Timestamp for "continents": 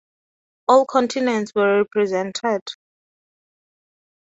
0.87-1.51